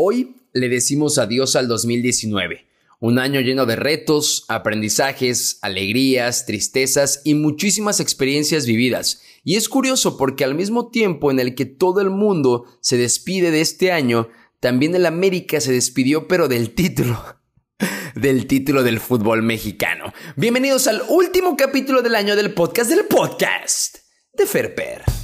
Hoy 0.00 0.36
le 0.52 0.68
decimos 0.68 1.18
adiós 1.18 1.56
al 1.56 1.66
2019, 1.66 2.68
un 3.00 3.18
año 3.18 3.40
lleno 3.40 3.66
de 3.66 3.74
retos, 3.74 4.44
aprendizajes, 4.46 5.58
alegrías, 5.60 6.46
tristezas 6.46 7.20
y 7.24 7.34
muchísimas 7.34 7.98
experiencias 7.98 8.64
vividas. 8.64 9.22
Y 9.42 9.56
es 9.56 9.68
curioso 9.68 10.16
porque 10.16 10.44
al 10.44 10.54
mismo 10.54 10.92
tiempo 10.92 11.32
en 11.32 11.40
el 11.40 11.56
que 11.56 11.66
todo 11.66 12.00
el 12.00 12.10
mundo 12.10 12.66
se 12.80 12.96
despide 12.96 13.50
de 13.50 13.60
este 13.60 13.90
año, 13.90 14.28
también 14.60 14.94
el 14.94 15.04
América 15.04 15.60
se 15.60 15.72
despidió 15.72 16.28
pero 16.28 16.46
del 16.46 16.76
título. 16.76 17.20
Del 18.14 18.46
título 18.46 18.84
del 18.84 19.00
fútbol 19.00 19.42
mexicano. 19.42 20.12
Bienvenidos 20.36 20.86
al 20.86 21.02
último 21.08 21.56
capítulo 21.56 22.02
del 22.02 22.14
año 22.14 22.36
del 22.36 22.54
podcast 22.54 22.90
del 22.90 23.04
podcast 23.04 23.98
de 24.32 24.46
Ferper. 24.46 25.17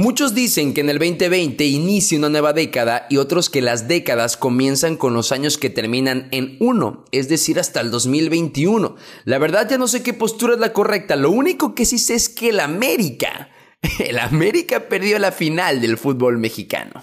Muchos 0.00 0.34
dicen 0.34 0.72
que 0.72 0.80
en 0.80 0.88
el 0.88 0.98
2020 0.98 1.62
inicia 1.62 2.16
una 2.16 2.30
nueva 2.30 2.54
década 2.54 3.06
y 3.10 3.18
otros 3.18 3.50
que 3.50 3.60
las 3.60 3.86
décadas 3.86 4.38
comienzan 4.38 4.96
con 4.96 5.12
los 5.12 5.30
años 5.30 5.58
que 5.58 5.68
terminan 5.68 6.28
en 6.30 6.56
uno, 6.58 7.04
es 7.12 7.28
decir, 7.28 7.60
hasta 7.60 7.82
el 7.82 7.90
2021. 7.90 8.96
La 9.26 9.36
verdad 9.36 9.68
ya 9.68 9.76
no 9.76 9.88
sé 9.88 10.02
qué 10.02 10.14
postura 10.14 10.54
es 10.54 10.58
la 10.58 10.72
correcta, 10.72 11.16
lo 11.16 11.30
único 11.30 11.74
que 11.74 11.84
sí 11.84 11.98
sé 11.98 12.14
es 12.14 12.30
que 12.30 12.48
el 12.48 12.60
América, 12.60 13.50
el 13.98 14.18
América 14.18 14.88
perdió 14.88 15.18
la 15.18 15.32
final 15.32 15.82
del 15.82 15.98
fútbol 15.98 16.38
mexicano. 16.38 17.02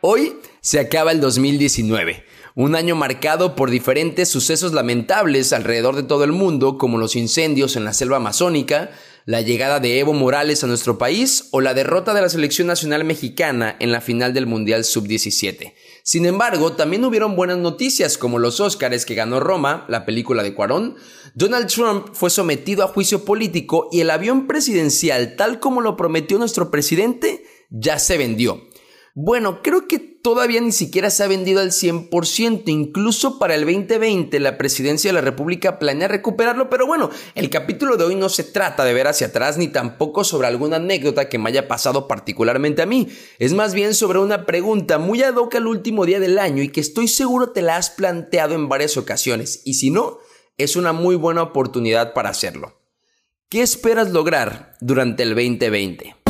Hoy 0.00 0.36
se 0.60 0.78
acaba 0.78 1.10
el 1.10 1.20
2019 1.20 2.33
un 2.54 2.76
año 2.76 2.94
marcado 2.94 3.56
por 3.56 3.70
diferentes 3.70 4.28
sucesos 4.28 4.72
lamentables 4.72 5.52
alrededor 5.52 5.96
de 5.96 6.04
todo 6.04 6.22
el 6.22 6.30
mundo, 6.30 6.78
como 6.78 6.98
los 6.98 7.16
incendios 7.16 7.74
en 7.74 7.84
la 7.84 7.92
selva 7.92 8.18
amazónica, 8.18 8.90
la 9.26 9.40
llegada 9.40 9.80
de 9.80 9.98
Evo 9.98 10.12
Morales 10.12 10.62
a 10.62 10.66
nuestro 10.68 10.96
país 10.96 11.48
o 11.50 11.60
la 11.60 11.74
derrota 11.74 12.14
de 12.14 12.20
la 12.20 12.28
selección 12.28 12.68
nacional 12.68 13.04
mexicana 13.04 13.74
en 13.80 13.90
la 13.90 14.00
final 14.00 14.34
del 14.34 14.46
Mundial 14.46 14.84
Sub-17. 14.84 15.72
Sin 16.04 16.26
embargo, 16.26 16.74
también 16.74 17.04
hubieron 17.04 17.34
buenas 17.34 17.58
noticias 17.58 18.18
como 18.18 18.38
los 18.38 18.60
Óscares 18.60 19.04
que 19.04 19.14
ganó 19.14 19.40
Roma, 19.40 19.86
la 19.88 20.04
película 20.04 20.42
de 20.42 20.54
Cuarón, 20.54 20.96
Donald 21.34 21.66
Trump 21.66 22.10
fue 22.12 22.30
sometido 22.30 22.84
a 22.84 22.88
juicio 22.88 23.24
político 23.24 23.88
y 23.90 24.00
el 24.00 24.10
avión 24.10 24.46
presidencial, 24.46 25.34
tal 25.34 25.58
como 25.58 25.80
lo 25.80 25.96
prometió 25.96 26.38
nuestro 26.38 26.70
presidente, 26.70 27.44
ya 27.70 27.98
se 27.98 28.16
vendió. 28.16 28.62
Bueno, 29.14 29.60
creo 29.62 29.88
que 29.88 30.13
todavía 30.24 30.62
ni 30.62 30.72
siquiera 30.72 31.10
se 31.10 31.22
ha 31.22 31.28
vendido 31.28 31.60
al 31.60 31.70
100%, 31.70 32.62
incluso 32.68 33.38
para 33.38 33.54
el 33.54 33.66
2020 33.66 34.40
la 34.40 34.56
presidencia 34.56 35.10
de 35.10 35.12
la 35.12 35.20
República 35.20 35.78
planea 35.78 36.08
recuperarlo, 36.08 36.70
pero 36.70 36.86
bueno, 36.86 37.10
el 37.34 37.50
capítulo 37.50 37.98
de 37.98 38.04
hoy 38.04 38.14
no 38.14 38.30
se 38.30 38.42
trata 38.42 38.86
de 38.86 38.94
ver 38.94 39.06
hacia 39.06 39.26
atrás 39.26 39.58
ni 39.58 39.68
tampoco 39.68 40.24
sobre 40.24 40.48
alguna 40.48 40.76
anécdota 40.76 41.28
que 41.28 41.36
me 41.36 41.50
haya 41.50 41.68
pasado 41.68 42.08
particularmente 42.08 42.80
a 42.80 42.86
mí, 42.86 43.08
es 43.38 43.52
más 43.52 43.74
bien 43.74 43.92
sobre 43.92 44.18
una 44.18 44.46
pregunta 44.46 44.96
muy 44.96 45.22
ad 45.22 45.34
hoc 45.34 45.56
al 45.56 45.66
último 45.66 46.06
día 46.06 46.20
del 46.20 46.38
año 46.38 46.62
y 46.62 46.70
que 46.70 46.80
estoy 46.80 47.06
seguro 47.06 47.50
te 47.50 47.60
la 47.60 47.76
has 47.76 47.90
planteado 47.90 48.54
en 48.54 48.70
varias 48.70 48.96
ocasiones, 48.96 49.60
y 49.66 49.74
si 49.74 49.90
no, 49.90 50.20
es 50.56 50.74
una 50.74 50.94
muy 50.94 51.16
buena 51.16 51.42
oportunidad 51.42 52.14
para 52.14 52.30
hacerlo. 52.30 52.80
¿Qué 53.50 53.60
esperas 53.60 54.10
lograr 54.10 54.74
durante 54.80 55.22
el 55.22 55.34
2020? 55.34 56.23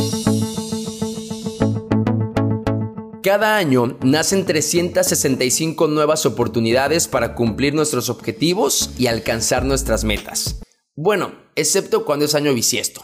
Cada 3.25 3.56
año 3.56 3.97
nacen 4.03 4.44
365 4.44 5.89
nuevas 5.89 6.27
oportunidades 6.27 7.08
para 7.08 7.34
cumplir 7.34 7.72
nuestros 7.72 8.11
objetivos 8.11 8.91
y 8.98 9.06
alcanzar 9.06 9.64
nuestras 9.64 10.05
metas. 10.05 10.61
Bueno, 10.94 11.33
excepto 11.55 12.05
cuando 12.05 12.27
es 12.27 12.34
año 12.34 12.52
bisiesto. 12.52 13.02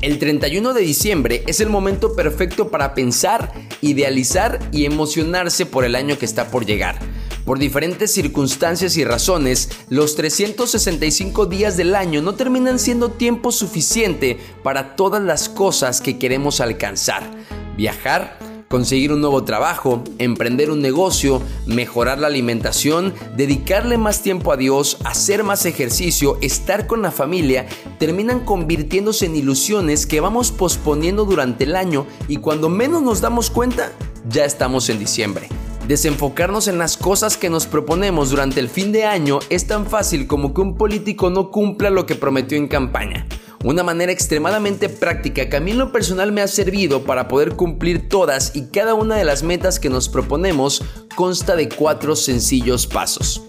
El 0.00 0.18
31 0.18 0.74
de 0.74 0.80
diciembre 0.80 1.44
es 1.46 1.60
el 1.60 1.68
momento 1.68 2.16
perfecto 2.16 2.68
para 2.68 2.94
pensar, 2.94 3.52
idealizar 3.80 4.58
y 4.72 4.86
emocionarse 4.86 5.64
por 5.64 5.84
el 5.84 5.94
año 5.94 6.18
que 6.18 6.24
está 6.24 6.48
por 6.50 6.66
llegar. 6.66 6.98
Por 7.44 7.60
diferentes 7.60 8.12
circunstancias 8.12 8.96
y 8.96 9.04
razones, 9.04 9.68
los 9.88 10.16
365 10.16 11.46
días 11.46 11.76
del 11.76 11.94
año 11.94 12.22
no 12.22 12.34
terminan 12.34 12.80
siendo 12.80 13.12
tiempo 13.12 13.52
suficiente 13.52 14.36
para 14.64 14.96
todas 14.96 15.22
las 15.22 15.48
cosas 15.48 16.00
que 16.00 16.18
queremos 16.18 16.60
alcanzar 16.60 17.61
viajar, 17.76 18.38
conseguir 18.72 19.12
un 19.12 19.20
nuevo 19.20 19.44
trabajo, 19.44 20.02
emprender 20.16 20.70
un 20.70 20.80
negocio, 20.80 21.42
mejorar 21.66 22.18
la 22.18 22.28
alimentación, 22.28 23.12
dedicarle 23.36 23.98
más 23.98 24.22
tiempo 24.22 24.50
a 24.50 24.56
Dios, 24.56 24.96
hacer 25.04 25.44
más 25.44 25.66
ejercicio, 25.66 26.38
estar 26.40 26.86
con 26.86 27.02
la 27.02 27.10
familia, 27.10 27.66
terminan 27.98 28.40
convirtiéndose 28.40 29.26
en 29.26 29.36
ilusiones 29.36 30.06
que 30.06 30.22
vamos 30.22 30.52
posponiendo 30.52 31.26
durante 31.26 31.64
el 31.64 31.76
año 31.76 32.06
y 32.28 32.38
cuando 32.38 32.70
menos 32.70 33.02
nos 33.02 33.20
damos 33.20 33.50
cuenta, 33.50 33.92
ya 34.26 34.46
estamos 34.46 34.88
en 34.88 34.98
diciembre. 34.98 35.48
Desenfocarnos 35.86 36.66
en 36.66 36.78
las 36.78 36.96
cosas 36.96 37.36
que 37.36 37.50
nos 37.50 37.66
proponemos 37.66 38.30
durante 38.30 38.58
el 38.58 38.70
fin 38.70 38.90
de 38.90 39.04
año 39.04 39.40
es 39.50 39.66
tan 39.66 39.84
fácil 39.84 40.26
como 40.26 40.54
que 40.54 40.62
un 40.62 40.78
político 40.78 41.28
no 41.28 41.50
cumpla 41.50 41.90
lo 41.90 42.06
que 42.06 42.14
prometió 42.14 42.56
en 42.56 42.68
campaña 42.68 43.26
una 43.64 43.82
manera 43.82 44.12
extremadamente 44.12 44.88
práctica 44.88 45.48
que 45.48 45.56
a 45.56 45.60
mí 45.60 45.70
en 45.70 45.78
lo 45.78 45.92
personal 45.92 46.32
me 46.32 46.40
ha 46.40 46.48
servido 46.48 47.04
para 47.04 47.28
poder 47.28 47.54
cumplir 47.54 48.08
todas 48.08 48.56
y 48.56 48.66
cada 48.66 48.94
una 48.94 49.16
de 49.16 49.24
las 49.24 49.42
metas 49.42 49.78
que 49.78 49.88
nos 49.88 50.08
proponemos 50.08 50.82
consta 51.14 51.54
de 51.54 51.68
cuatro 51.68 52.16
sencillos 52.16 52.86
pasos. 52.86 53.42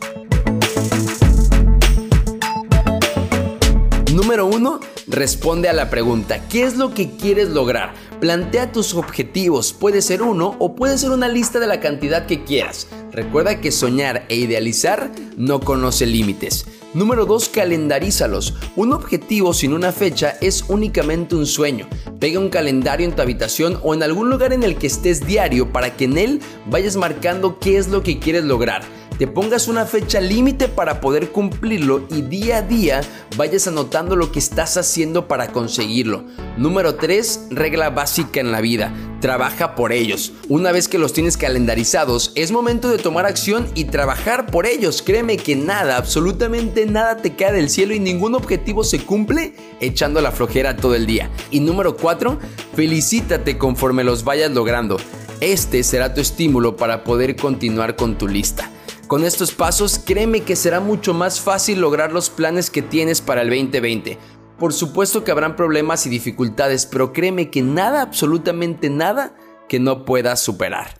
Número 4.13 4.45
1. 4.45 4.79
Responde 5.07 5.69
a 5.69 5.73
la 5.73 5.89
pregunta, 5.89 6.47
¿qué 6.47 6.63
es 6.63 6.77
lo 6.77 6.93
que 6.93 7.17
quieres 7.17 7.49
lograr? 7.49 7.93
Plantea 8.19 8.71
tus 8.71 8.93
objetivos, 8.93 9.73
puede 9.73 10.01
ser 10.01 10.21
uno 10.21 10.55
o 10.59 10.75
puede 10.75 10.97
ser 10.97 11.11
una 11.11 11.27
lista 11.27 11.59
de 11.59 11.67
la 11.67 11.79
cantidad 11.79 12.25
que 12.25 12.43
quieras. 12.43 12.87
Recuerda 13.11 13.59
que 13.59 13.71
soñar 13.71 14.25
e 14.29 14.37
idealizar 14.37 15.11
no 15.35 15.59
conoce 15.59 16.05
límites. 16.05 16.65
Número 16.93 17.25
2. 17.25 17.49
Calendarízalos. 17.49 18.53
Un 18.75 18.93
objetivo 18.93 19.53
sin 19.55 19.73
una 19.73 19.91
fecha 19.91 20.37
es 20.41 20.63
únicamente 20.67 21.35
un 21.35 21.47
sueño. 21.47 21.87
Pega 22.19 22.39
un 22.39 22.49
calendario 22.49 23.07
en 23.07 23.15
tu 23.15 23.21
habitación 23.23 23.79
o 23.81 23.95
en 23.95 24.03
algún 24.03 24.29
lugar 24.29 24.53
en 24.53 24.61
el 24.61 24.75
que 24.77 24.87
estés 24.87 25.25
diario 25.25 25.71
para 25.71 25.97
que 25.97 26.05
en 26.05 26.19
él 26.19 26.41
vayas 26.67 26.95
marcando 26.95 27.57
qué 27.57 27.77
es 27.77 27.87
lo 27.87 28.03
que 28.03 28.19
quieres 28.19 28.43
lograr 28.43 28.83
te 29.17 29.27
pongas 29.27 29.67
una 29.67 29.85
fecha 29.85 30.19
límite 30.19 30.67
para 30.67 30.99
poder 30.99 31.29
cumplirlo 31.29 32.07
y 32.09 32.23
día 32.23 32.57
a 32.57 32.61
día 32.63 33.01
vayas 33.37 33.67
anotando 33.67 34.15
lo 34.15 34.31
que 34.31 34.39
estás 34.39 34.75
haciendo 34.75 35.27
para 35.27 35.51
conseguirlo. 35.51 36.23
Número 36.57 36.95
3, 36.95 37.47
regla 37.51 37.91
básica 37.91 38.39
en 38.39 38.51
la 38.51 38.59
vida. 38.61 38.91
Trabaja 39.21 39.75
por 39.75 39.91
ellos. 39.91 40.33
Una 40.49 40.71
vez 40.71 40.87
que 40.87 40.97
los 40.97 41.13
tienes 41.13 41.37
calendarizados, 41.37 42.31
es 42.35 42.51
momento 42.51 42.89
de 42.89 42.97
tomar 42.97 43.25
acción 43.25 43.67
y 43.75 43.85
trabajar 43.85 44.47
por 44.47 44.65
ellos. 44.65 45.01
Créeme 45.01 45.37
que 45.37 45.55
nada, 45.55 45.97
absolutamente 45.97 46.85
nada 46.87 47.17
te 47.17 47.35
cae 47.35 47.53
del 47.53 47.69
cielo 47.69 47.93
y 47.93 47.99
ningún 47.99 48.33
objetivo 48.35 48.83
se 48.83 48.99
cumple 48.99 49.53
echando 49.79 50.21
la 50.21 50.31
flojera 50.31 50.75
todo 50.75 50.95
el 50.95 51.05
día. 51.05 51.29
Y 51.51 51.59
número 51.59 51.95
4, 51.95 52.39
felicítate 52.75 53.57
conforme 53.57 54.03
los 54.03 54.23
vayas 54.23 54.51
logrando. 54.51 54.97
Este 55.39 55.83
será 55.83 56.13
tu 56.13 56.21
estímulo 56.21 56.77
para 56.77 57.03
poder 57.03 57.35
continuar 57.35 57.95
con 57.95 58.17
tu 58.17 58.27
lista. 58.27 58.72
Con 59.13 59.25
estos 59.25 59.51
pasos, 59.51 59.99
créeme 60.03 60.41
que 60.41 60.55
será 60.55 60.79
mucho 60.79 61.13
más 61.13 61.39
fácil 61.39 61.79
lograr 61.79 62.11
los 62.11 62.31
planes 62.31 62.71
que 62.71 62.81
tienes 62.81 63.21
para 63.21 63.43
el 63.43 63.49
2020. 63.49 64.17
Por 64.57 64.73
supuesto 64.73 65.23
que 65.23 65.29
habrán 65.29 65.55
problemas 65.55 66.07
y 66.07 66.09
dificultades, 66.09 66.87
pero 66.87 67.13
créeme 67.13 67.51
que 67.51 67.61
nada, 67.61 68.01
absolutamente 68.01 68.89
nada, 68.89 69.35
que 69.69 69.79
no 69.79 70.03
puedas 70.03 70.39
superar. 70.39 70.99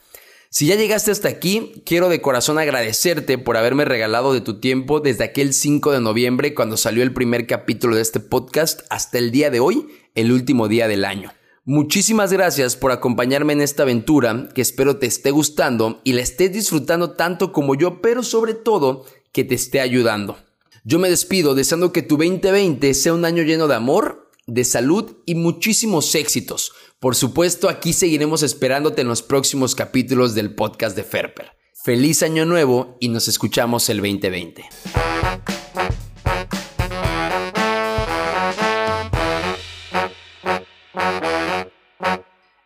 Si 0.52 0.68
ya 0.68 0.76
llegaste 0.76 1.10
hasta 1.10 1.28
aquí, 1.28 1.82
quiero 1.88 2.08
de 2.08 2.22
corazón 2.22 2.60
agradecerte 2.60 3.40
por 3.40 3.58
haberme 3.58 3.84
regalado 3.84 4.32
de 4.32 4.42
tu 4.42 4.60
tiempo 4.60 5.00
desde 5.00 5.24
aquel 5.24 5.52
5 5.52 5.92
de 5.92 6.02
noviembre 6.02 6.54
cuando 6.54 6.78
salió 6.78 7.02
el 7.02 7.16
primer 7.16 7.48
capítulo 7.48 7.96
de 7.96 8.04
este 8.04 8.20
podcast 8.20 8.82
hasta 8.92 9.18
el 9.18 9.32
día 9.32 9.50
de 9.50 9.60
hoy, 9.60 9.88
el 10.14 10.32
último 10.32 10.68
día 10.68 10.88
del 10.88 11.06
año. 11.06 11.32
Muchísimas 11.66 12.34
gracias 12.34 12.76
por 12.76 12.92
acompañarme 12.92 13.54
en 13.54 13.62
esta 13.62 13.84
aventura 13.84 14.50
que 14.54 14.62
espero 14.62 14.98
te 14.98 15.06
esté 15.06 15.32
gustando 15.32 16.02
y 16.04 16.12
la 16.12 16.22
estés 16.22 16.52
disfrutando 16.52 17.12
tanto 17.12 17.54
como 17.54 17.74
yo, 17.76 18.02
pero 18.02 18.22
sobre 18.22 18.54
todo 18.54 19.06
que 19.32 19.46
te 19.46 19.56
esté 19.56 19.80
ayudando. 19.80 20.36
Yo 20.84 21.00
me 21.00 21.10
despido 21.10 21.56
deseando 21.56 21.94
que 21.94 22.02
tu 22.02 22.18
2020 22.18 22.94
sea 22.94 23.14
un 23.14 23.24
año 23.24 23.44
lleno 23.44 23.70
de 23.70 23.76
amor, 23.76 24.30
de 24.46 24.66
salud 24.66 25.16
y 25.26 25.36
muchísimos 25.36 26.14
éxitos. 26.16 26.74
Por 27.00 27.16
supuesto, 27.16 27.70
aquí 27.70 27.94
seguiremos 27.94 28.44
esperándote 28.44 29.02
en 29.02 29.08
los 29.08 29.22
próximos 29.22 29.74
capítulos 29.74 30.36
del 30.36 30.56
podcast 30.56 30.98
de 30.98 31.06
Ferper. 31.06 31.54
Feliz 31.82 32.24
año 32.24 32.46
nuevo 32.46 32.98
y 33.00 33.08
nos 33.08 33.30
escuchamos 33.30 33.88
el 33.88 34.02
2020. 34.02 34.66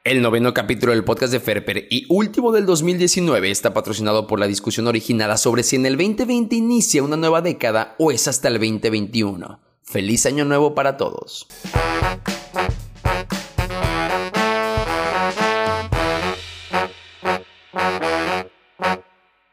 El 0.07 0.21
noveno 0.21 0.54
capítulo 0.54 0.94
del 0.94 1.04
podcast 1.04 1.33
de 1.33 1.42
Ferper 1.42 1.86
y 1.89 2.06
último 2.07 2.54
del 2.54 2.65
2019 2.65 3.51
está 3.51 3.74
patrocinado 3.74 4.25
por 4.25 4.39
la 4.39 4.48
discusión 4.48 4.88
originada 4.88 5.36
sobre 5.36 5.63
si 5.63 5.75
en 5.75 5.86
el 5.86 5.98
2020 5.98 6.56
inicia 6.56 7.04
una 7.04 7.18
nueva 7.18 7.42
década 7.42 7.94
o 8.00 8.13
es 8.13 8.30
hasta 8.30 8.48
el 8.48 8.54
2021. 8.54 9.59
Feliz 9.83 10.25
año 10.25 10.45
nuevo 10.45 10.74
para 10.74 10.95
todos. 10.95 11.50